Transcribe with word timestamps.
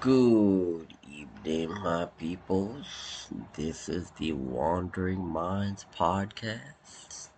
Good 0.00 0.94
evening, 1.12 1.74
my 1.82 2.06
peoples. 2.16 3.28
This 3.52 3.86
is 3.90 4.10
the 4.12 4.32
Wandering 4.32 5.26
Minds 5.26 5.84
podcast, 5.94 7.28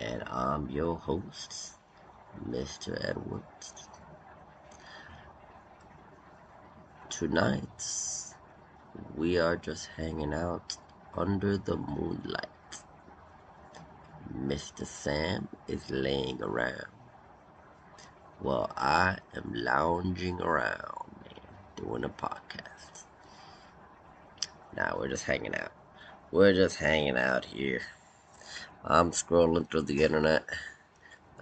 and 0.00 0.24
I'm 0.26 0.68
your 0.68 0.96
host, 0.96 1.74
Mr. 2.44 2.98
Edwards. 3.08 3.86
Tonight, 7.08 7.84
we 9.16 9.38
are 9.38 9.56
just 9.56 9.90
hanging 9.96 10.34
out 10.34 10.76
under 11.16 11.56
the 11.56 11.76
moonlight. 11.76 12.82
Mr. 14.36 14.84
Sam 14.84 15.46
is 15.68 15.88
laying 15.88 16.42
around 16.42 16.86
while 18.40 18.72
I 18.76 19.18
am 19.36 19.52
lounging 19.54 20.40
around 20.40 20.99
doing 21.82 22.04
a 22.04 22.08
podcast. 22.08 23.04
Now 24.76 24.96
we're 24.98 25.08
just 25.08 25.24
hanging 25.24 25.54
out. 25.54 25.72
We're 26.30 26.54
just 26.54 26.76
hanging 26.76 27.16
out 27.16 27.44
here. 27.44 27.82
I'm 28.84 29.10
scrolling 29.10 29.70
through 29.70 29.82
the 29.82 30.02
internet. 30.04 30.44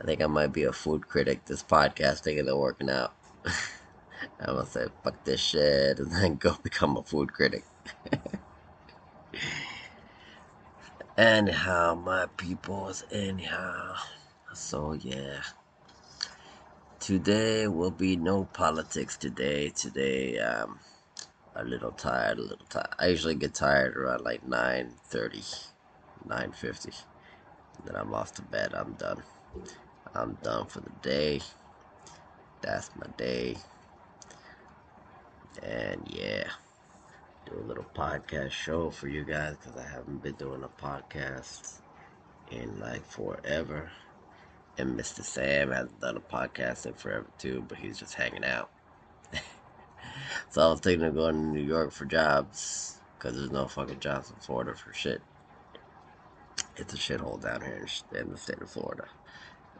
I 0.00 0.04
think 0.04 0.22
I 0.22 0.26
might 0.26 0.52
be 0.52 0.64
a 0.64 0.72
food 0.72 1.08
critic. 1.08 1.44
This 1.44 1.62
podcast 1.62 2.20
thing 2.20 2.38
isn't 2.38 2.58
working 2.58 2.90
out. 2.90 3.14
I'm 4.40 4.54
gonna 4.54 4.66
say 4.66 4.86
fuck 5.04 5.24
this 5.24 5.40
shit 5.40 5.98
and 5.98 6.10
then 6.10 6.36
go 6.36 6.56
become 6.62 6.96
a 6.96 7.02
food 7.02 7.32
critic. 7.32 7.64
anyhow, 11.18 11.94
my 11.94 12.26
peoples, 12.36 13.04
anyhow. 13.10 13.94
So 14.54 14.94
yeah. 14.94 15.42
Today 17.08 17.66
will 17.66 17.90
be 17.90 18.16
no 18.16 18.44
politics 18.52 19.16
today. 19.16 19.70
Today, 19.70 20.38
um, 20.40 20.78
a 21.54 21.64
little 21.64 21.92
tired, 21.92 22.36
a 22.38 22.42
little 22.42 22.66
tired. 22.68 22.90
I 22.98 23.06
usually 23.06 23.34
get 23.34 23.54
tired 23.54 23.96
around 23.96 24.24
like 24.24 24.46
9.30, 24.46 25.68
9.50. 26.28 27.02
Then 27.86 27.96
I'm 27.96 28.12
off 28.12 28.34
to 28.34 28.42
bed. 28.42 28.74
I'm 28.74 28.92
done. 28.92 29.22
I'm 30.14 30.36
done 30.42 30.66
for 30.66 30.80
the 30.80 30.92
day. 31.00 31.40
That's 32.60 32.90
my 32.94 33.06
day. 33.16 33.56
And 35.62 36.06
yeah, 36.10 36.44
do 37.46 37.58
a 37.58 37.64
little 37.66 37.86
podcast 37.94 38.50
show 38.50 38.90
for 38.90 39.08
you 39.08 39.24
guys 39.24 39.56
because 39.56 39.78
I 39.78 39.88
haven't 39.88 40.22
been 40.22 40.34
doing 40.34 40.62
a 40.62 40.68
podcast 40.68 41.80
in 42.50 42.78
like 42.78 43.06
forever. 43.06 43.90
And 44.78 44.98
Mr. 44.98 45.22
Sam 45.22 45.70
hasn't 45.70 46.00
done 46.00 46.16
a 46.16 46.20
podcast 46.20 46.86
in 46.86 46.94
forever 46.94 47.26
too, 47.38 47.64
but 47.68 47.78
he's 47.78 47.98
just 47.98 48.14
hanging 48.14 48.44
out. 48.44 48.70
so 50.50 50.62
I 50.62 50.70
was 50.70 50.80
thinking 50.80 51.06
of 51.06 51.14
going 51.14 51.34
to 51.34 51.40
New 51.40 51.62
York 51.62 51.90
for 51.90 52.04
jobs 52.04 53.00
because 53.18 53.36
there's 53.36 53.50
no 53.50 53.66
fucking 53.66 53.98
jobs 54.00 54.30
in 54.30 54.36
Florida 54.36 54.74
for 54.74 54.92
shit. 54.92 55.20
It's 56.76 56.94
a 56.94 56.96
shithole 56.96 57.42
down 57.42 57.60
here 57.60 57.86
in 58.16 58.30
the 58.30 58.36
state 58.36 58.62
of 58.62 58.70
Florida. 58.70 59.06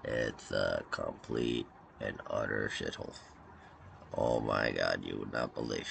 It's 0.05 0.51
a 0.51 0.83
complete 0.91 1.67
and 2.01 2.17
utter 2.29 2.71
shithole. 2.77 3.15
Oh 4.17 4.41
my 4.41 4.73
god, 4.73 5.05
you 5.05 5.17
would 5.19 5.33
not 5.33 5.55
believe. 5.55 5.89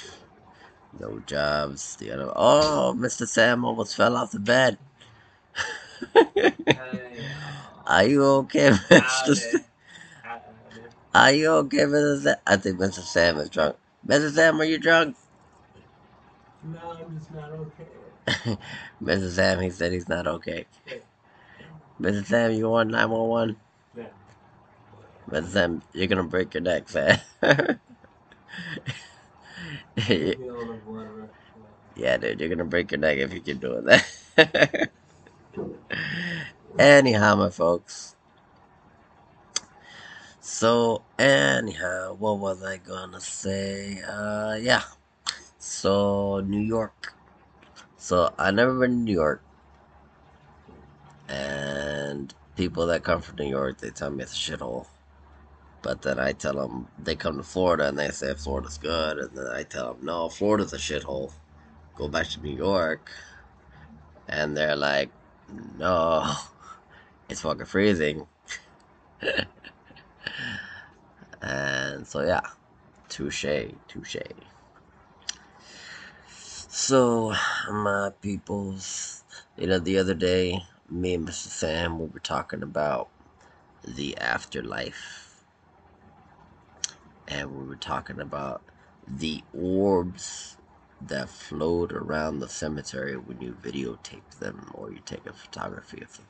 No 1.00 1.20
jobs. 1.20 1.96
The 1.98 2.12
other. 2.12 2.32
Oh, 2.36 2.96
Mr. 2.98 3.28
Sam 3.28 3.64
almost 3.64 3.96
fell 3.96 4.18
off 4.18 4.32
the 4.32 4.40
bed. 4.40 4.78
Are 7.90 8.04
you 8.04 8.22
okay, 8.44 8.72
with 8.72 8.82
Mr. 8.90 9.64
Are 11.16 11.32
you 11.32 11.48
okay, 11.64 11.86
Mr. 11.86 12.22
Sam? 12.22 12.36
I 12.46 12.58
think 12.58 12.78
Mr. 12.80 13.00
Sam 13.02 13.38
is 13.38 13.50
drunk. 13.50 13.78
Mr. 14.06 14.30
Sam, 14.30 14.60
are 14.60 14.66
you 14.66 14.78
drunk? 14.78 15.16
No, 16.66 16.80
I'm 16.80 17.18
just 17.18 17.34
not 17.34 17.50
okay. 17.50 18.58
Mr. 19.02 19.32
Sam, 19.32 19.62
he 19.62 19.70
said 19.70 19.94
he's 19.94 20.10
not 20.10 20.28
okay. 20.28 20.66
Mr. 22.02 22.26
Sam, 22.26 22.52
you 22.52 22.70
want 22.70 22.90
911? 22.92 23.56
Yeah. 23.96 24.04
Mr. 25.30 25.48
Sam, 25.48 25.82
you're 25.94 26.08
gonna 26.08 26.26
break 26.26 26.54
your 26.56 26.64
neck, 26.64 26.90
Sam. 26.90 27.20
yeah, 31.96 32.18
dude, 32.18 32.42
you're 32.42 32.50
gonna 32.50 32.66
break 32.66 32.92
your 32.92 33.00
neck 33.00 33.18
if 33.18 33.34
you 33.34 33.40
keep 33.40 33.62
doing 33.62 33.86
that. 33.86 34.90
Anyhow, 36.80 37.36
my 37.36 37.50
folks. 37.50 38.16
So, 40.40 41.04
anyhow, 41.20 42.14
what 42.14 42.40
was 42.40 42.64
I 42.64 42.78
gonna 42.78 43.20
say? 43.20 44.02
Uh, 44.02 44.58
yeah. 44.60 44.84
So, 45.60 46.42
New 46.46 46.62
York. 46.62 47.14
So, 47.98 48.34
I 48.40 48.52
never 48.52 48.80
been 48.80 48.92
to 48.92 48.98
New 48.98 49.14
York. 49.14 49.44
And 51.28 52.34
people 52.56 52.88
that 52.88 53.04
come 53.04 53.22
from 53.22 53.36
New 53.38 53.50
York, 53.50 53.80
they 53.80 53.90
tell 53.90 54.10
me 54.10 54.24
it's 54.24 54.34
a 54.34 54.52
shithole. 54.58 54.88
But 55.82 56.02
then 56.02 56.20
I 56.20 56.32
tell 56.32 56.56
them 56.56 56.88
they 56.98 57.16
come 57.16 57.38
to 57.38 57.44
Florida 57.44 57.88
and 57.88 58.00
they 58.00 58.10
say 58.10 58.34
Florida's 58.34 58.78
good. 58.78 59.18
And 59.20 59.38
then 59.38 59.48
I 59.48 59.64
tell 59.64 59.94
them, 59.94 60.06
no, 60.06 60.30
Florida's 60.30 60.74
a 60.74 60.78
shithole. 60.78 61.32
Go 61.96 62.08
back 62.08 62.28
to 62.30 62.42
New 62.42 62.56
York. 62.56 63.12
And 64.28 64.56
they're 64.56 64.76
like, 64.76 65.10
no, 65.78 66.26
it's 67.30 67.42
fucking 67.42 67.66
freezing. 67.66 68.28
and 71.42 72.08
so, 72.08 72.22
yeah, 72.22 72.42
touche, 73.10 73.46
touche. 73.88 74.18
So, 76.30 77.34
my 77.72 78.12
peoples, 78.22 79.24
you 79.58 79.68
know, 79.68 79.80
the 79.80 79.98
other 79.98 80.14
day, 80.14 80.62
me 80.90 81.16
and 81.16 81.28
Mr. 81.28 81.48
Sam, 81.48 82.00
we 82.00 82.06
were 82.06 82.20
talking 82.20 82.62
about 82.64 83.10
the 83.84 84.18
afterlife. 84.18 85.44
And 87.28 87.52
we 87.52 87.66
were 87.66 87.76
talking 87.76 88.22
about 88.22 88.62
the 89.08 89.44
orbs 89.54 90.58
that 91.02 91.30
float 91.30 91.92
around 91.92 92.40
the 92.40 92.48
cemetery 92.50 93.18
when 93.18 93.42
you 93.42 93.56
videotape 93.62 94.40
them 94.40 94.72
or 94.74 94.92
you 94.92 95.00
take 95.06 95.26
a 95.26 95.34
photography 95.34 96.02
of 96.02 96.16
them. 96.16 96.26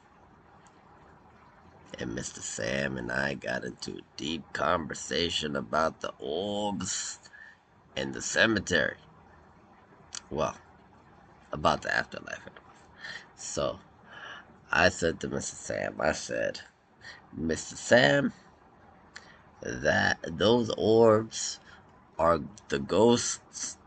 And 2.00 2.12
Mr. 2.12 2.40
Sam 2.42 2.98
and 2.98 3.12
I 3.12 3.34
got 3.36 3.64
into 3.64 3.92
a 3.94 4.18
deep 4.18 4.44
conversation 4.54 5.56
about 5.56 6.02
the 6.02 6.14
orbs 6.20 7.20
in 7.96 8.12
the 8.12 8.22
cemetery. 8.22 8.98
Well, 10.30 10.58
about 11.52 11.82
the 11.84 11.96
afterlife. 11.96 12.40
So 13.36 13.80
I 14.72 14.90
said 14.90 15.20
to 15.22 15.30
Mr. 15.30 15.56
Sam, 15.56 15.96
I 16.00 16.12
said, 16.12 16.62
Mr. 17.40 17.76
Sam, 17.76 18.34
that 19.62 20.20
those 20.28 20.70
orbs 20.78 21.60
are 22.20 22.40
the 22.70 22.80
ghosts 22.80 23.78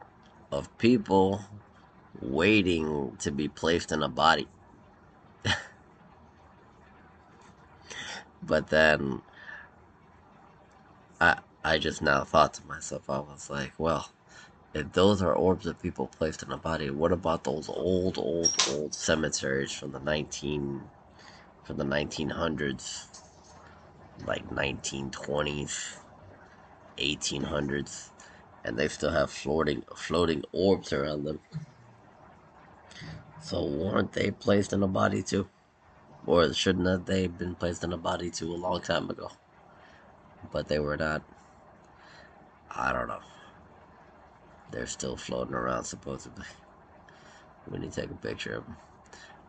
of 0.52 0.76
people 0.78 1.44
waiting 2.20 3.16
to 3.18 3.30
be 3.30 3.48
placed 3.48 3.92
in 3.92 4.02
a 4.02 4.08
body. 4.08 4.48
but 8.42 8.68
then 8.68 9.22
I 11.20 11.38
I 11.64 11.78
just 11.78 12.02
now 12.02 12.24
thought 12.24 12.54
to 12.54 12.66
myself, 12.66 13.10
I 13.10 13.20
was 13.20 13.50
like, 13.50 13.72
well, 13.78 14.10
if 14.74 14.92
those 14.92 15.22
are 15.22 15.34
orbs 15.34 15.66
of 15.66 15.80
people 15.82 16.08
placed 16.08 16.42
in 16.42 16.52
a 16.52 16.58
body, 16.58 16.90
what 16.90 17.12
about 17.12 17.44
those 17.44 17.68
old, 17.68 18.18
old, 18.18 18.58
old 18.66 18.94
cemeteries 18.94 19.72
from 19.72 19.92
the 19.92 20.00
nineteen 20.00 20.90
from 21.64 21.78
the 21.78 21.84
nineteen 21.84 22.30
hundreds, 22.30 23.08
like 24.26 24.50
nineteen 24.52 25.10
twenties, 25.10 25.98
eighteen 26.98 27.44
hundreds? 27.44 28.12
and 28.64 28.78
they 28.78 28.88
still 28.88 29.10
have 29.12 29.30
floating 29.30 29.82
floating 29.96 30.44
orbs 30.52 30.92
around 30.92 31.24
them. 31.24 31.40
So 33.40 33.64
weren't 33.66 34.12
they 34.12 34.30
placed 34.30 34.72
in 34.72 34.82
a 34.82 34.88
body 34.88 35.22
too? 35.22 35.48
Or 36.26 36.52
shouldn't 36.52 37.06
they 37.06 37.22
have 37.22 37.38
been 37.38 37.54
placed 37.54 37.84
in 37.84 37.92
a 37.92 37.96
body 37.96 38.30
too 38.30 38.52
a 38.52 38.56
long 38.56 38.80
time 38.80 39.10
ago? 39.10 39.30
But 40.52 40.68
they 40.68 40.78
were 40.78 40.96
not. 40.96 41.22
I 42.70 42.92
don't 42.92 43.08
know. 43.08 43.20
They're 44.70 44.86
still 44.86 45.16
floating 45.16 45.54
around 45.54 45.84
supposedly. 45.84 46.46
When 47.66 47.82
you 47.82 47.90
take 47.90 48.10
a 48.10 48.14
picture 48.14 48.54
of 48.56 48.64
them. 48.66 48.76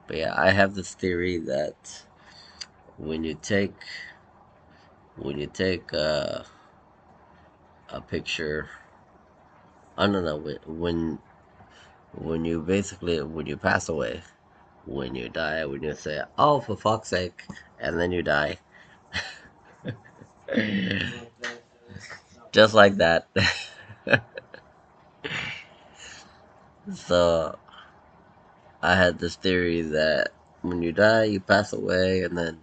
But 0.07 0.17
yeah, 0.17 0.33
I 0.35 0.51
have 0.51 0.75
this 0.75 0.93
theory 0.93 1.37
that 1.39 2.03
when 2.97 3.23
you 3.23 3.35
take 3.41 3.73
when 5.15 5.37
you 5.37 5.47
take 5.47 5.93
uh, 5.93 6.43
a 7.89 8.01
picture 8.01 8.69
I 9.97 10.07
don't 10.07 10.23
know 10.23 10.37
when 10.65 11.19
when 12.13 12.45
you 12.45 12.61
basically 12.61 13.21
when 13.21 13.45
you 13.45 13.57
pass 13.57 13.89
away, 13.89 14.21
when 14.85 15.15
you 15.15 15.29
die, 15.29 15.65
when 15.65 15.83
you 15.83 15.93
say, 15.95 16.21
"Oh, 16.37 16.59
for 16.61 16.75
fuck's 16.77 17.09
sake," 17.09 17.43
and 17.79 17.99
then 17.99 18.11
you 18.11 18.23
die, 18.23 18.59
just 22.51 22.73
like 22.73 22.95
that. 22.95 23.27
So 26.93 27.57
I 28.81 28.95
had 28.95 29.19
this 29.19 29.35
theory 29.35 29.81
that 29.81 30.29
when 30.61 30.81
you 30.81 30.91
die, 30.91 31.25
you 31.25 31.39
pass 31.39 31.73
away, 31.73 32.23
and 32.23 32.37
then 32.37 32.61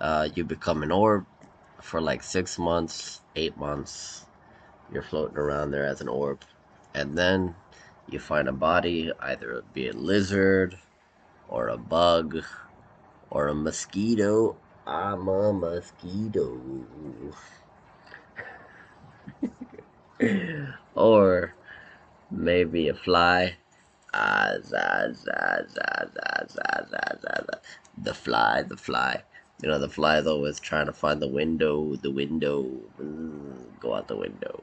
uh, 0.00 0.28
you 0.34 0.44
become 0.44 0.82
an 0.82 0.92
orb 0.92 1.26
for 1.80 2.00
like 2.00 2.22
six 2.22 2.58
months, 2.58 3.20
eight 3.36 3.56
months. 3.56 4.24
You're 4.92 5.02
floating 5.02 5.38
around 5.38 5.70
there 5.72 5.84
as 5.84 6.00
an 6.00 6.08
orb, 6.08 6.40
and 6.94 7.18
then 7.18 7.56
you 8.08 8.20
find 8.20 8.48
a 8.48 8.52
body, 8.52 9.12
either 9.20 9.62
be 9.74 9.88
a 9.88 9.92
lizard 9.92 10.78
or 11.48 11.68
a 11.68 11.76
bug 11.76 12.42
or 13.30 13.48
a 13.48 13.54
mosquito. 13.54 14.56
I'm 14.86 15.28
a 15.28 15.52
mosquito. 15.52 16.60
or 20.94 21.54
maybe 22.30 22.88
a 22.88 22.94
fly. 22.94 23.56
Ah. 24.14 24.52
The 28.00 28.14
fly, 28.14 28.62
the 28.62 28.76
fly. 28.76 29.22
You 29.62 29.68
know, 29.68 29.78
the 29.78 29.88
fly 29.88 30.18
is 30.18 30.26
always 30.26 30.60
trying 30.60 30.86
to 30.86 30.92
find 30.92 31.20
the 31.20 31.28
window, 31.28 31.96
the 31.96 32.10
window. 32.10 32.64
Mm, 33.00 33.80
go 33.80 33.94
out 33.94 34.08
the 34.08 34.16
window. 34.16 34.62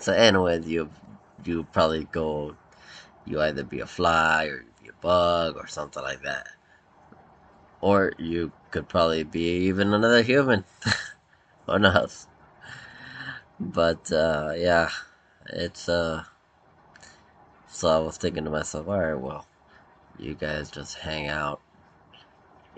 So, 0.00 0.12
anyways, 0.12 0.68
you 0.68 0.90
you 1.44 1.64
probably 1.72 2.04
go. 2.04 2.56
You 3.24 3.40
either 3.40 3.64
be 3.64 3.80
a 3.80 3.86
fly 3.86 4.46
or 4.46 4.64
you 4.84 4.92
a 4.92 5.02
bug 5.02 5.56
or 5.56 5.66
something 5.66 6.02
like 6.02 6.22
that, 6.22 6.48
or 7.80 8.12
you 8.18 8.52
could 8.70 8.88
probably 8.88 9.24
be 9.24 9.66
even 9.66 9.92
another 9.94 10.22
human. 10.22 10.64
Who 11.66 11.78
knows? 11.78 12.26
But 13.58 14.10
uh, 14.12 14.52
yeah, 14.56 14.90
it's 15.46 15.88
uh. 15.88 16.24
So 17.68 17.88
I 17.88 17.98
was 17.98 18.16
thinking 18.16 18.44
to 18.44 18.50
myself, 18.50 18.86
all 18.86 19.00
right, 19.00 19.14
well, 19.14 19.46
you 20.18 20.34
guys 20.34 20.70
just 20.70 20.96
hang 20.98 21.26
out 21.26 21.60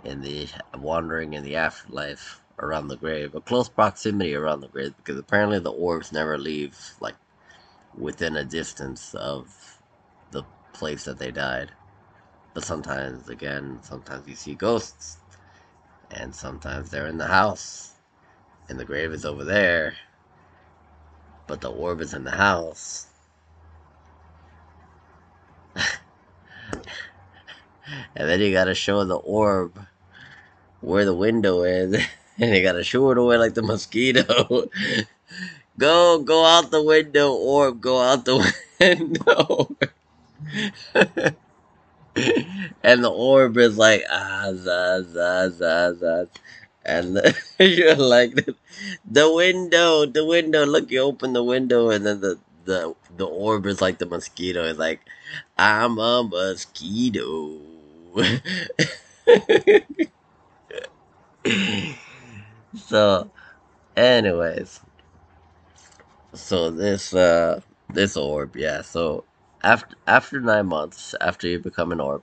in 0.04 0.22
the 0.22 0.48
wandering 0.78 1.34
in 1.34 1.44
the 1.44 1.56
afterlife 1.56 2.40
around 2.58 2.88
the 2.88 2.96
grave, 2.96 3.34
a 3.34 3.40
close 3.40 3.68
proximity 3.68 4.34
around 4.34 4.60
the 4.60 4.68
grave, 4.68 4.94
because 4.96 5.18
apparently 5.18 5.58
the 5.58 5.70
orbs 5.70 6.12
never 6.12 6.38
leave 6.38 6.78
like 7.00 7.16
within 7.96 8.36
a 8.36 8.44
distance 8.44 9.14
of 9.14 9.82
the 10.30 10.44
place 10.72 11.04
that 11.04 11.18
they 11.18 11.30
died. 11.30 11.72
But 12.56 12.64
sometimes, 12.64 13.28
again, 13.28 13.80
sometimes 13.82 14.26
you 14.26 14.34
see 14.34 14.54
ghosts, 14.54 15.18
and 16.10 16.34
sometimes 16.34 16.88
they're 16.88 17.06
in 17.06 17.18
the 17.18 17.26
house, 17.26 17.92
and 18.70 18.80
the 18.80 18.84
grave 18.86 19.12
is 19.12 19.26
over 19.26 19.44
there, 19.44 19.94
but 21.46 21.60
the 21.60 21.70
orb 21.70 22.00
is 22.00 22.14
in 22.14 22.24
the 22.24 22.30
house. 22.30 23.08
and 25.76 25.86
then 28.16 28.40
you 28.40 28.52
gotta 28.52 28.74
show 28.74 29.04
the 29.04 29.16
orb 29.16 29.78
where 30.80 31.04
the 31.04 31.12
window 31.12 31.62
is, 31.62 31.92
and 32.38 32.56
you 32.56 32.62
gotta 32.62 32.84
show 32.84 33.10
it 33.10 33.18
away 33.18 33.36
like 33.36 33.52
the 33.52 33.60
mosquito. 33.60 34.70
go, 35.78 36.20
go 36.20 36.46
out 36.46 36.70
the 36.70 36.82
window, 36.82 37.34
orb, 37.34 37.82
go 37.82 38.00
out 38.00 38.24
the 38.24 38.50
window. 38.80 39.76
And 42.86 43.02
the 43.02 43.10
orb 43.10 43.58
is 43.58 43.76
like 43.76 44.04
ah 44.08 44.52
za 44.54 45.02
za 45.02 45.50
za 45.50 45.92
za, 45.98 46.26
and 46.84 47.16
the, 47.16 47.34
you're 47.58 47.96
like 47.96 48.46
the 49.04 49.28
window, 49.28 50.06
the 50.06 50.24
window. 50.24 50.64
Look, 50.64 50.92
you 50.92 51.00
open 51.00 51.32
the 51.32 51.42
window, 51.42 51.90
and 51.90 52.06
then 52.06 52.20
the 52.20 52.38
the 52.64 52.94
the 53.16 53.26
orb 53.26 53.66
is 53.66 53.80
like 53.82 53.98
the 53.98 54.06
mosquito. 54.06 54.64
It's 54.64 54.78
like 54.78 55.00
I'm 55.58 55.98
a 55.98 56.22
mosquito. 56.22 57.58
so, 62.76 63.28
anyways, 63.96 64.80
so 66.34 66.70
this 66.70 67.12
uh 67.14 67.60
this 67.92 68.16
orb, 68.16 68.54
yeah. 68.54 68.82
So 68.82 69.24
after 69.64 69.96
after 70.06 70.40
nine 70.40 70.66
months, 70.66 71.16
after 71.20 71.48
you 71.48 71.58
become 71.58 71.90
an 71.90 71.98
orb, 71.98 72.22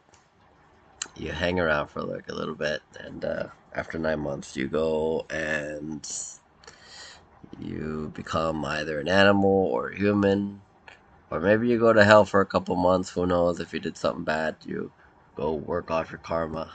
you 1.15 1.31
hang 1.31 1.59
around 1.59 1.87
for 1.87 2.01
like 2.01 2.29
a 2.29 2.35
little 2.35 2.55
bit, 2.55 2.81
and 2.99 3.23
uh, 3.23 3.47
after 3.73 3.97
nine 3.97 4.19
months, 4.19 4.55
you 4.55 4.67
go 4.67 5.25
and 5.29 6.07
you 7.59 8.11
become 8.15 8.65
either 8.65 8.99
an 8.99 9.07
animal 9.07 9.51
or 9.51 9.91
human, 9.91 10.61
or 11.29 11.39
maybe 11.39 11.67
you 11.67 11.79
go 11.79 11.93
to 11.93 12.03
hell 12.03 12.25
for 12.25 12.41
a 12.41 12.45
couple 12.45 12.75
months. 12.75 13.11
Who 13.11 13.25
knows? 13.25 13.59
If 13.59 13.73
you 13.73 13.79
did 13.79 13.97
something 13.97 14.23
bad, 14.23 14.55
you 14.65 14.91
go 15.35 15.53
work 15.53 15.91
off 15.91 16.11
your 16.11 16.19
karma, 16.19 16.71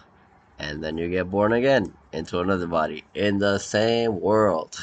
and 0.58 0.82
then 0.82 0.98
you 0.98 1.08
get 1.08 1.30
born 1.30 1.52
again 1.52 1.94
into 2.12 2.40
another 2.40 2.66
body 2.66 3.04
in 3.14 3.38
the 3.38 3.58
same 3.58 4.20
world. 4.20 4.78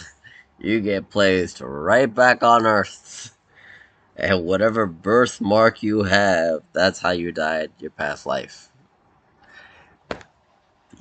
You 0.58 0.80
get 0.80 1.10
placed 1.10 1.60
right 1.62 2.14
back 2.14 2.44
on 2.44 2.66
Earth. 2.66 3.38
And 4.16 4.46
whatever 4.46 4.86
birthmark 4.86 5.84
you 5.84 6.04
have, 6.04 6.62
that's 6.72 7.00
how 7.02 7.12
you 7.12 7.34
died 7.34 7.72
your 7.80 7.92
past 7.92 8.26
life. 8.26 8.70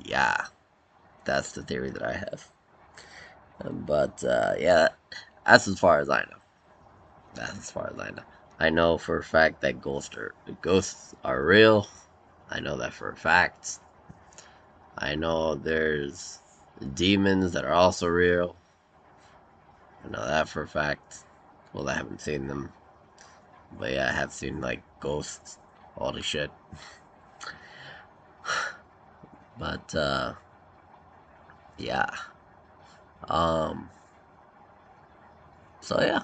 Yeah, 0.05 0.45
that's 1.25 1.51
the 1.53 1.63
theory 1.63 1.89
that 1.89 2.03
I 2.03 2.13
have. 2.13 2.51
But 3.63 4.23
uh, 4.23 4.53
yeah, 4.59 4.89
that's 5.45 5.67
as 5.67 5.79
far 5.79 5.99
as 5.99 6.09
I 6.09 6.21
know. 6.21 6.37
That's 7.33 7.57
as 7.57 7.71
far 7.71 7.91
as 7.93 7.99
I 7.99 8.11
know. 8.11 8.23
I 8.59 8.69
know 8.69 8.97
for 8.97 9.17
a 9.17 9.23
fact 9.23 9.61
that 9.61 9.81
ghosts 9.81 10.15
are 10.15 10.33
ghosts 10.61 11.15
are 11.23 11.43
real. 11.43 11.87
I 12.49 12.59
know 12.59 12.77
that 12.77 12.93
for 12.93 13.09
a 13.09 13.15
fact. 13.15 13.79
I 14.97 15.15
know 15.15 15.55
there's 15.55 16.39
demons 16.93 17.51
that 17.53 17.65
are 17.65 17.73
also 17.73 18.07
real. 18.07 18.55
I 20.05 20.09
know 20.09 20.25
that 20.25 20.47
for 20.47 20.61
a 20.61 20.67
fact. 20.67 21.19
Well, 21.73 21.89
I 21.89 21.93
haven't 21.95 22.21
seen 22.21 22.47
them. 22.47 22.71
But 23.77 23.93
yeah, 23.93 24.09
I 24.09 24.13
have 24.13 24.31
seen 24.31 24.61
like 24.61 24.83
ghosts. 24.99 25.57
all 25.97 26.11
the 26.11 26.21
shit. 26.21 26.51
But 29.57 29.95
uh 29.95 30.33
yeah. 31.77 32.09
Um 33.27 33.89
so 35.81 35.99
yeah. 36.01 36.23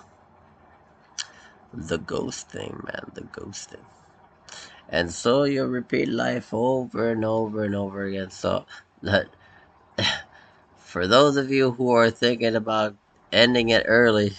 The 1.73 1.97
ghost 1.97 2.49
thing, 2.49 2.81
man, 2.85 3.11
the 3.13 3.21
ghost 3.21 3.69
thing. 3.69 3.85
And 4.89 5.11
so 5.11 5.43
you 5.43 5.65
repeat 5.65 6.09
life 6.09 6.53
over 6.53 7.11
and 7.11 7.23
over 7.23 7.63
and 7.63 7.75
over 7.75 8.03
again. 8.03 8.29
So 8.29 8.65
that 9.03 9.27
for 10.77 11.07
those 11.07 11.37
of 11.37 11.49
you 11.49 11.71
who 11.71 11.91
are 11.91 12.11
thinking 12.11 12.55
about 12.55 12.95
ending 13.31 13.69
it 13.69 13.85
early, 13.87 14.33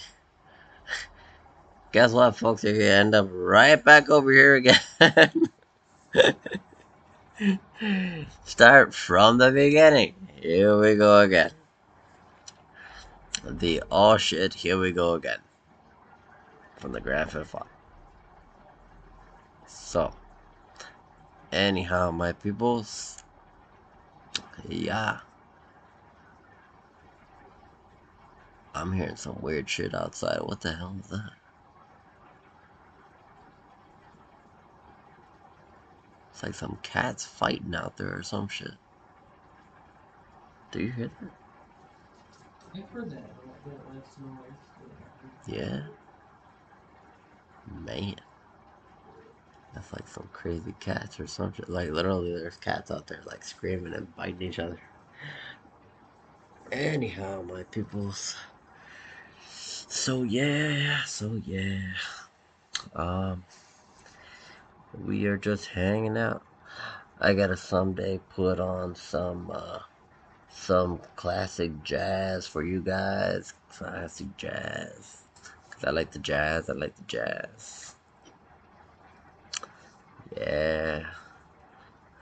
guess 1.91 2.11
what, 2.11 2.37
folks? 2.37 2.63
You're 2.63 2.73
gonna 2.73 2.85
end 2.85 3.15
up 3.15 3.29
right 3.31 3.83
back 3.83 4.09
over 4.11 4.31
here 4.31 4.55
again. 4.55 4.79
Start 8.45 8.93
from 8.93 9.37
the 9.37 9.51
beginning. 9.51 10.15
Here 10.41 10.77
we 10.77 10.95
go 10.95 11.19
again. 11.19 11.51
The 13.43 13.83
oh 13.91 14.17
shit, 14.17 14.53
here 14.53 14.79
we 14.79 14.91
go 14.91 15.15
again. 15.15 15.39
From 16.77 16.91
the 16.91 17.01
Grand 17.01 17.31
Theft 17.31 17.55
Auto. 17.55 17.67
So, 19.67 20.13
anyhow, 21.51 22.11
my 22.11 22.33
peoples, 22.33 23.23
yeah. 24.67 25.19
I'm 28.75 28.93
hearing 28.93 29.17
some 29.17 29.39
weird 29.41 29.69
shit 29.69 29.93
outside. 29.93 30.41
What 30.41 30.61
the 30.61 30.73
hell 30.73 30.95
is 30.99 31.09
that? 31.09 31.31
It's 36.43 36.61
like 36.61 36.69
some 36.69 36.77
cats 36.81 37.25
fighting 37.25 37.73
out 37.73 37.95
there 37.95 38.17
or 38.17 38.21
some 38.21 38.49
shit. 38.49 38.73
Do 40.71 40.81
you 40.81 40.91
hear 40.91 41.09
that? 41.21 41.31
I've 42.75 42.89
heard 42.89 43.11
that. 43.11 43.29
Yeah. 45.45 45.81
Man. 47.85 48.15
That's 49.73 49.93
like 49.93 50.07
some 50.07 50.27
crazy 50.33 50.73
cats 50.81 51.17
or 51.19 51.27
some 51.27 51.53
shit. 51.53 51.69
Like 51.69 51.91
literally 51.91 52.33
there's 52.33 52.57
cats 52.57 52.91
out 52.91 53.07
there 53.07 53.21
like 53.25 53.45
screaming 53.45 53.93
and 53.93 54.13
biting 54.17 54.41
each 54.41 54.59
other. 54.59 54.79
Anyhow, 56.73 57.43
my 57.43 57.63
peoples. 57.63 58.35
So 59.49 60.23
yeah, 60.23 61.03
so 61.05 61.35
yeah. 61.45 61.93
Um 62.95 63.45
we 65.01 65.25
are 65.25 65.37
just 65.37 65.67
hanging 65.67 66.17
out. 66.17 66.43
I 67.19 67.33
gotta 67.33 67.57
someday 67.57 68.19
put 68.29 68.59
on 68.59 68.95
some 68.95 69.51
uh 69.51 69.79
some 70.49 70.99
classic 71.15 71.83
jazz 71.83 72.47
for 72.47 72.63
you 72.63 72.81
guys. 72.81 73.53
Classic 73.69 74.27
jazz. 74.37 75.23
Cause 75.71 75.83
I 75.83 75.89
like 75.89 76.11
the 76.11 76.19
jazz, 76.19 76.69
I 76.69 76.73
like 76.73 76.95
the 76.95 77.03
jazz. 77.03 77.95
Yeah. 80.37 81.05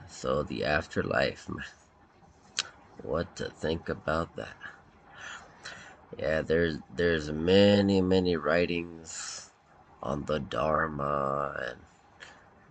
So 0.08 0.42
the 0.42 0.64
afterlife. 0.64 1.48
What 3.02 3.34
to 3.36 3.50
think 3.50 3.88
about 3.88 4.36
that? 4.36 4.56
Yeah, 6.18 6.42
there's 6.42 6.78
there's 6.94 7.30
many 7.30 8.00
many 8.00 8.36
writings 8.36 9.50
on 10.02 10.24
the 10.24 10.38
Dharma 10.38 11.56
and 11.68 11.78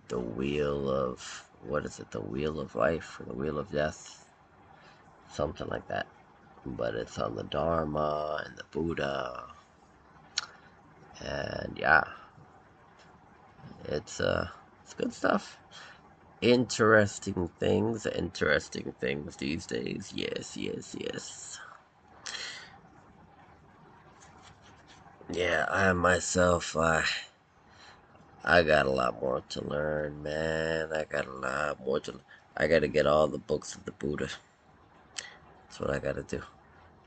the 0.08 0.18
wheel 0.18 0.90
of 0.90 1.48
what 1.66 1.84
is 1.84 1.98
it? 2.00 2.10
The 2.10 2.20
wheel 2.20 2.60
of 2.60 2.74
life 2.74 3.20
or 3.20 3.24
the 3.24 3.34
wheel 3.34 3.58
of 3.58 3.70
death, 3.70 4.26
something 5.30 5.68
like 5.68 5.86
that. 5.88 6.06
But 6.64 6.94
it's 6.94 7.18
on 7.18 7.34
the 7.36 7.44
Dharma 7.44 8.42
and 8.46 8.56
the 8.56 8.64
Buddha, 8.70 9.44
and 11.20 11.76
yeah, 11.80 12.04
it's 13.84 14.20
uh, 14.20 14.48
it's 14.84 14.94
good 14.94 15.12
stuff. 15.12 15.58
Interesting 16.40 17.50
things, 17.60 18.06
interesting 18.06 18.94
things 19.00 19.36
these 19.36 19.66
days. 19.66 20.12
Yes, 20.14 20.56
yes, 20.56 20.96
yes. 20.98 21.58
Yeah, 25.32 25.66
I 25.70 25.92
myself, 25.92 26.76
I, 26.76 27.04
I 28.44 28.64
got 28.64 28.86
a 28.86 28.90
lot 28.90 29.20
more 29.20 29.42
to 29.50 29.64
learn, 29.64 30.22
man. 30.22 30.92
I 30.92 31.04
got 31.04 31.26
a 31.26 31.32
lot 31.32 31.84
more 31.84 32.00
to. 32.00 32.14
I 32.56 32.66
got 32.66 32.80
to 32.80 32.88
get 32.88 33.06
all 33.06 33.28
the 33.28 33.38
books 33.38 33.74
of 33.76 33.84
the 33.84 33.92
Buddha. 33.92 34.28
That's 35.56 35.80
what 35.80 35.90
I 35.90 35.98
got 36.00 36.16
to 36.16 36.22
do. 36.22 36.42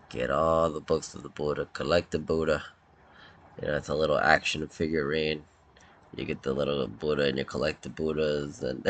Get 0.10 0.32
all 0.32 0.72
the 0.72 0.80
books 0.82 1.14
of 1.14 1.24
the 1.24 1.30
Buddha. 1.30 1.68
Collect 1.74 2.12
the 2.12 2.20
Buddha. 2.20 2.64
You 3.62 3.68
know, 3.68 3.78
it's 3.78 3.90
a 3.90 3.96
little 3.96 4.18
action 4.18 4.68
figurine. 4.70 5.44
You 6.16 6.26
get 6.26 6.44
the 6.44 6.54
little 6.54 6.88
Buddha 6.88 7.28
and 7.28 7.38
you 7.38 7.46
collect 7.46 7.84
the 7.84 7.90
Buddhas, 7.90 8.64
and 8.64 8.88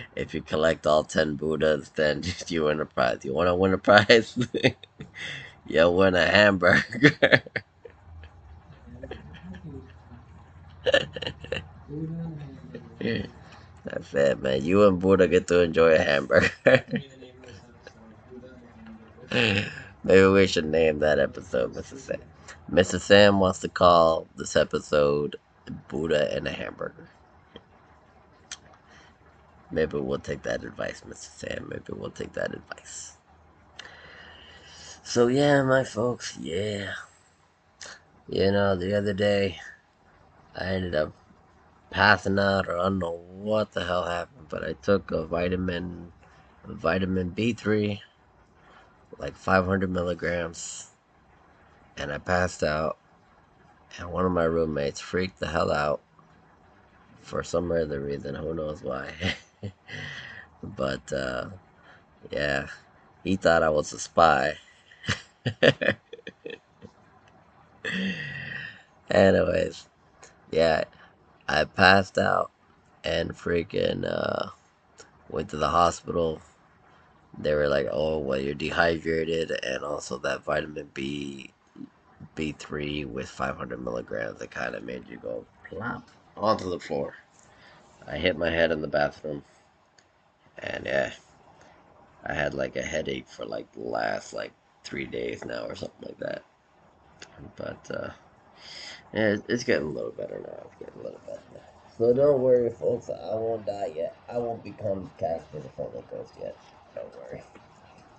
if 0.16 0.34
you 0.34 0.42
collect 0.42 0.86
all 0.86 1.04
ten 1.04 1.36
Buddhas, 1.36 1.90
then 1.90 2.22
you 2.48 2.64
win 2.64 2.80
a 2.80 2.86
prize. 2.86 3.20
You 3.24 3.34
want 3.34 3.48
to 3.48 3.54
win 3.54 3.74
a 3.74 3.78
prize? 3.78 4.38
you 5.66 5.90
win 5.90 6.14
a 6.14 6.26
hamburger. 6.26 7.42
That's 13.84 14.14
it, 14.14 14.42
man. 14.42 14.64
You 14.64 14.86
and 14.86 15.00
Buddha 15.00 15.28
get 15.28 15.46
to 15.48 15.60
enjoy 15.60 15.94
a 15.94 15.98
hamburger. 15.98 16.50
Maybe 20.02 20.26
we 20.26 20.46
should 20.46 20.66
name 20.66 21.00
that 21.00 21.18
episode 21.18 21.74
Mrs. 21.74 21.98
Sam. 21.98 22.20
Mrs. 22.70 23.00
Sam 23.00 23.40
wants 23.40 23.58
to 23.60 23.68
call 23.68 24.26
this 24.36 24.56
episode 24.56 25.36
Buddha 25.88 26.34
and 26.34 26.46
a 26.46 26.52
Hamburger. 26.52 27.08
Maybe 29.70 29.98
we'll 29.98 30.18
take 30.18 30.42
that 30.42 30.64
advice, 30.64 31.02
Mr. 31.06 31.38
Sam. 31.38 31.68
Maybe 31.68 31.92
we'll 31.92 32.10
take 32.10 32.32
that 32.32 32.54
advice. 32.54 33.16
So, 35.04 35.28
yeah, 35.28 35.62
my 35.62 35.84
folks, 35.84 36.36
yeah. 36.40 36.92
You 38.28 38.52
know, 38.52 38.76
the 38.76 38.96
other 38.96 39.12
day, 39.12 39.60
I 40.56 40.64
ended 40.64 40.94
up 40.94 41.12
passing 41.90 42.38
out, 42.38 42.68
or 42.68 42.78
I 42.78 42.84
don't 42.84 42.98
know 42.98 43.20
what 43.32 43.72
the 43.72 43.84
hell 43.84 44.04
happened, 44.04 44.46
but 44.48 44.64
I 44.64 44.74
took 44.74 45.10
a 45.10 45.24
vitamin, 45.24 46.12
a 46.64 46.72
vitamin 46.72 47.30
B3, 47.30 48.00
like 49.18 49.36
500 49.36 49.90
milligrams, 49.90 50.90
and 51.96 52.12
I 52.12 52.18
passed 52.18 52.62
out. 52.62 52.96
And 53.98 54.12
one 54.12 54.24
of 54.24 54.30
my 54.32 54.44
roommates 54.44 55.00
freaked 55.00 55.40
the 55.40 55.48
hell 55.48 55.72
out 55.72 56.00
for 57.20 57.42
some 57.42 57.72
other 57.72 58.00
reason. 58.00 58.36
Who 58.36 58.54
knows 58.54 58.82
why? 58.82 59.12
but 60.62 61.12
uh, 61.12 61.46
yeah, 62.30 62.68
he 63.24 63.36
thought 63.36 63.62
I 63.62 63.70
was 63.70 63.92
a 63.92 63.98
spy. 63.98 64.58
Anyways, 69.10 69.89
yeah, 70.50 70.84
I 71.48 71.64
passed 71.64 72.18
out 72.18 72.50
and 73.04 73.30
freaking 73.32 74.04
uh, 74.04 74.50
went 75.30 75.50
to 75.50 75.56
the 75.56 75.68
hospital. 75.68 76.40
They 77.38 77.54
were 77.54 77.68
like, 77.68 77.88
"Oh, 77.90 78.18
well, 78.18 78.40
you're 78.40 78.54
dehydrated, 78.54 79.52
and 79.64 79.84
also 79.84 80.18
that 80.18 80.44
vitamin 80.44 80.90
B, 80.94 81.50
B 82.34 82.52
three 82.58 83.04
with 83.04 83.28
500 83.28 83.82
milligrams. 83.84 84.40
It 84.42 84.50
kind 84.50 84.74
of 84.74 84.84
made 84.84 85.08
you 85.08 85.18
go 85.18 85.46
plop 85.68 86.08
onto 86.36 86.70
the 86.70 86.80
floor." 86.80 87.14
I 88.06 88.18
hit 88.18 88.38
my 88.38 88.50
head 88.50 88.72
in 88.72 88.82
the 88.82 88.88
bathroom, 88.88 89.44
and 90.58 90.86
yeah, 90.86 91.12
I 92.24 92.34
had 92.34 92.54
like 92.54 92.76
a 92.76 92.82
headache 92.82 93.28
for 93.28 93.46
like 93.46 93.70
the 93.72 93.80
last 93.82 94.32
like 94.32 94.52
three 94.84 95.06
days 95.06 95.44
now 95.44 95.64
or 95.66 95.74
something 95.76 96.08
like 96.08 96.18
that. 96.18 96.42
But 97.56 97.90
uh, 97.90 98.10
yeah, 99.12 99.36
it's 99.48 99.64
getting 99.64 99.88
a 99.88 99.90
little 99.90 100.12
better 100.12 100.40
now. 100.40 100.66
It's 100.66 100.76
getting 100.78 101.00
a 101.00 101.04
little 101.04 101.20
better 101.26 101.42
now. 101.54 101.60
So 101.98 102.12
don't 102.14 102.40
worry, 102.40 102.70
folks. 102.70 103.10
I 103.10 103.34
won't 103.34 103.66
die 103.66 103.92
yet. 103.94 104.16
I 104.28 104.38
won't 104.38 104.62
become 104.64 105.10
Casper 105.18 105.60
the 105.60 105.68
Friendly 105.70 106.02
Ghost 106.10 106.32
yet. 106.40 106.56
Don't 106.94 107.14
worry. 107.16 107.42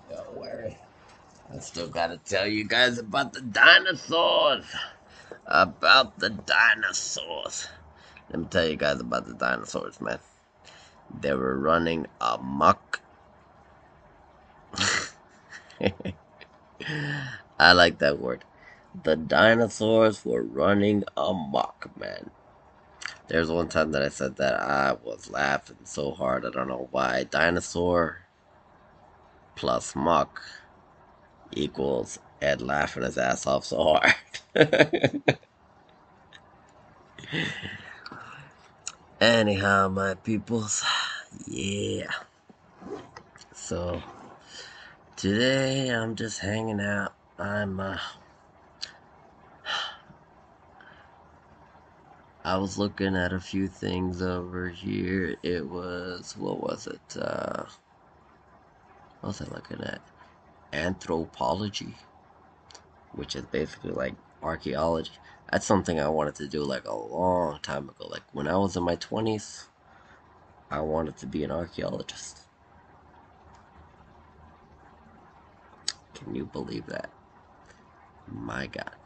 Don't 0.09 0.37
worry. 0.37 0.77
I 1.53 1.59
still 1.59 1.87
gotta 1.87 2.17
tell 2.17 2.47
you 2.47 2.63
guys 2.65 2.97
about 2.99 3.33
the 3.33 3.41
dinosaurs. 3.41 4.65
About 5.47 6.19
the 6.19 6.29
dinosaurs. 6.29 7.67
Let 8.29 8.39
me 8.39 8.45
tell 8.49 8.67
you 8.67 8.75
guys 8.75 8.99
about 8.99 9.25
the 9.27 9.33
dinosaurs, 9.33 9.99
man. 9.99 10.19
They 11.19 11.33
were 11.33 11.57
running 11.57 12.07
amok. 12.21 13.01
I 17.59 17.73
like 17.73 17.99
that 17.99 18.19
word. 18.19 18.43
The 18.93 19.15
dinosaurs 19.15 20.25
were 20.25 20.43
running 20.43 21.03
amok, 21.15 21.89
man. 21.97 22.31
There's 23.27 23.49
one 23.49 23.69
time 23.69 23.93
that 23.93 24.01
I 24.01 24.09
said 24.09 24.35
that 24.37 24.55
I 24.55 24.93
was 24.93 25.29
laughing 25.31 25.77
so 25.85 26.11
hard. 26.11 26.45
I 26.45 26.49
don't 26.49 26.67
know 26.67 26.89
why. 26.91 27.23
Dinosaur 27.23 28.19
plus 29.55 29.95
muck 29.95 30.41
equals 31.53 32.19
Ed 32.41 32.61
laughing 32.61 33.03
his 33.03 33.17
ass 33.17 33.47
off 33.47 33.65
so 33.65 33.99
hard. 33.99 34.13
Anyhow, 39.21 39.87
my 39.87 40.15
peoples, 40.15 40.83
yeah. 41.47 42.11
So 43.53 44.01
today 45.15 45.89
I'm 45.89 46.15
just 46.15 46.39
hanging 46.39 46.81
out. 46.81 47.13
I'm 47.39 47.79
uh 47.79 47.97
I 52.51 52.57
was 52.57 52.77
looking 52.77 53.15
at 53.15 53.31
a 53.31 53.39
few 53.39 53.69
things 53.69 54.21
over 54.21 54.67
here. 54.67 55.37
It 55.41 55.69
was 55.69 56.35
what 56.37 56.59
was 56.61 56.85
it? 56.85 57.17
Uh 57.17 57.63
what 59.21 59.27
was 59.29 59.41
I 59.41 59.45
looking 59.45 59.79
at? 59.81 60.01
Anthropology. 60.73 61.95
Which 63.15 63.37
is 63.37 63.43
basically 63.45 63.91
like 63.91 64.15
archaeology. 64.43 65.13
That's 65.49 65.65
something 65.65 65.97
I 65.97 66.09
wanted 66.09 66.35
to 66.35 66.47
do 66.49 66.65
like 66.65 66.83
a 66.85 66.93
long 66.93 67.59
time 67.61 67.87
ago. 67.87 68.07
Like 68.09 68.23
when 68.33 68.49
I 68.49 68.57
was 68.57 68.75
in 68.75 68.83
my 68.83 68.95
twenties, 68.97 69.69
I 70.69 70.81
wanted 70.81 71.15
to 71.19 71.27
be 71.27 71.45
an 71.45 71.51
archaeologist. 71.51 72.41
Can 76.15 76.35
you 76.35 76.43
believe 76.47 76.87
that? 76.87 77.11
My 78.27 78.67
God. 78.67 79.00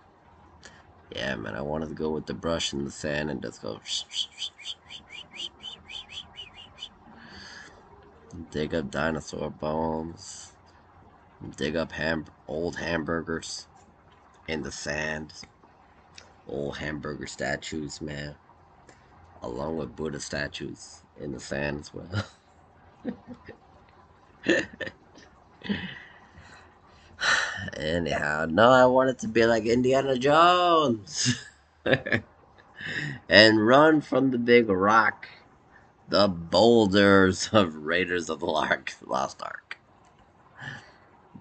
Yeah, 1.12 1.36
man, 1.36 1.56
I 1.56 1.62
wanted 1.62 1.90
to 1.90 1.96
go 1.96 2.10
with 2.12 2.26
the 2.26 2.34
brush 2.34 2.74
in 2.74 2.86
the 2.86 2.92
sand 2.92 3.30
and 3.30 3.42
just 3.42 3.62
go. 3.62 3.80
Dig 8.52 8.76
up 8.76 8.92
dinosaur 8.92 9.50
bones. 9.50 10.54
Dig 11.58 11.76
up 11.76 11.92
ham- 11.94 12.26
old 12.48 12.78
hamburgers 12.78 13.68
in 14.48 14.64
the 14.64 14.72
sand. 14.72 15.34
Old 16.48 16.78
hamburger 16.78 17.28
statues, 17.28 18.02
man. 18.02 18.36
Along 19.42 19.78
with 19.78 19.96
Buddha 19.96 20.20
statues 20.20 21.04
in 21.20 21.32
the 21.32 21.40
sand 21.40 21.80
as 21.82 21.94
well. 21.94 22.26
Anyhow, 27.76 28.48
no, 28.50 28.72
I 28.72 28.86
want 28.86 29.10
it 29.10 29.20
to 29.20 29.28
be 29.28 29.46
like 29.46 29.66
Indiana 29.66 30.18
Jones 30.18 31.44
and 33.30 33.68
run 33.68 34.00
from 34.00 34.32
the 34.32 34.38
big 34.38 34.70
rock, 34.70 35.28
the 36.08 36.30
boulders 36.30 37.50
of 37.52 37.76
Raiders 37.76 38.30
of 38.30 38.40
the 38.40 38.46
Lark, 38.46 38.94
Lost 39.06 39.42
Ark. 39.44 39.78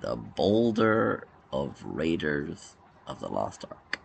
The 0.01 0.17
boulder 0.17 1.29
of 1.53 1.81
Raiders 1.85 2.75
of 3.07 3.21
the 3.21 3.29
Lost 3.29 3.65
Ark. 3.71 4.01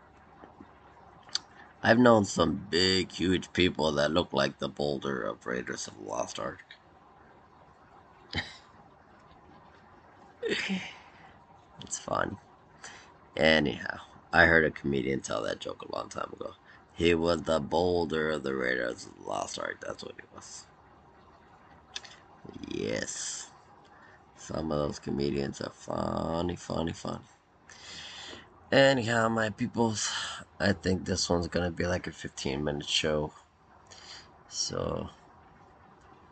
I've 1.82 1.98
known 1.98 2.26
some 2.26 2.68
big, 2.70 3.12
huge 3.12 3.52
people 3.54 3.92
that 3.94 4.12
look 4.12 4.34
like 4.34 4.60
the 4.60 4.70
boulder 4.70 5.24
of 5.24 5.48
Raiders 5.48 5.88
of 5.88 5.96
the 5.98 6.04
Lost 6.04 6.40
Ark. 6.40 6.64
it's 11.82 12.00
fun. 12.00 12.38
Anyhow, 13.38 14.00
I 14.34 14.46
heard 14.46 14.66
a 14.66 14.72
comedian 14.72 15.22
tell 15.22 15.44
that 15.44 15.60
joke 15.60 15.82
a 15.82 15.96
long 15.96 16.10
time 16.10 16.32
ago. 16.34 16.54
He 16.94 17.14
was 17.16 17.44
the 17.44 17.60
boulder 17.60 18.32
of 18.32 18.44
the 18.44 18.56
Raiders 18.56 19.06
of 19.06 19.24
the 19.24 19.30
Lost 19.30 19.58
Ark. 19.58 19.78
That's 19.86 20.04
what 20.04 20.16
he 20.18 20.36
was. 20.36 20.66
Yes. 22.68 23.52
Some 24.36 24.72
of 24.72 24.80
those 24.80 25.00
comedians 25.00 25.62
are 25.62 25.72
funny, 25.72 26.56
funny, 26.56 26.94
funny. 26.94 27.20
Anyhow, 28.72 29.30
my 29.30 29.50
peoples, 29.50 30.12
I 30.60 30.74
think 30.74 31.06
this 31.06 31.30
one's 31.30 31.48
gonna 31.48 31.72
be 31.72 31.86
like 31.86 32.08
a 32.08 32.12
15 32.12 32.64
minute 32.64 32.88
show. 32.88 33.32
So, 34.48 35.10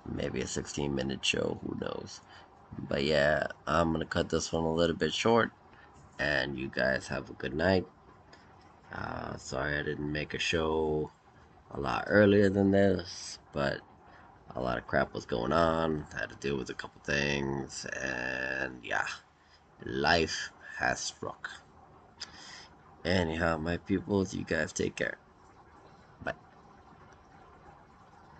maybe 0.06 0.42
a 0.42 0.48
16 0.48 0.94
minute 0.94 1.26
show, 1.26 1.60
who 1.64 1.78
knows. 1.80 2.22
But 2.78 3.04
yeah, 3.04 3.48
I'm 3.66 3.92
gonna 3.92 4.06
cut 4.06 4.30
this 4.30 4.52
one 4.52 4.64
a 4.64 4.74
little 4.74 4.96
bit 4.96 5.14
short. 5.14 5.52
And 6.20 6.58
you 6.58 6.70
guys 6.70 7.08
have 7.08 7.30
a 7.30 7.34
good 7.34 7.54
night. 7.54 7.86
Uh, 8.94 9.38
sorry 9.38 9.78
I 9.78 9.84
didn't 9.84 10.12
make 10.12 10.34
a 10.34 10.40
show 10.40 11.12
a 11.72 11.80
lot 11.80 12.06
earlier 12.08 12.50
than 12.50 12.72
this, 12.72 13.40
but 13.54 13.82
a 14.56 14.62
lot 14.62 14.78
of 14.78 14.88
crap 14.88 15.14
was 15.14 15.26
going 15.26 15.52
on. 15.52 16.06
I 16.16 16.22
had 16.22 16.30
to 16.30 16.36
deal 16.36 16.58
with 16.58 16.70
a 16.70 16.74
couple 16.74 17.02
things, 17.04 17.86
and 17.86 18.80
yeah, 18.84 19.06
life 19.86 20.52
has 20.78 21.00
struck. 21.00 21.50
Anyhow, 23.06 23.58
my 23.58 23.78
peoples, 23.78 24.34
you 24.34 24.44
guys 24.44 24.74
take 24.74 24.96
care. 24.96 25.18